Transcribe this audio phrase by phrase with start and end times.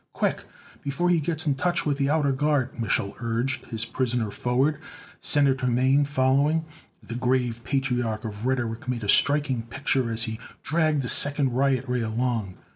[0.13, 0.45] "Quick,
[0.83, 4.79] before he gets in touch with the outer guard!" Mich'l urged his prisoner forward,
[5.21, 6.65] Senator Mane following.
[7.03, 11.85] The grave patriarch of rhetoric made a striking picture as he dragged the second riot
[11.87, 12.57] ray along.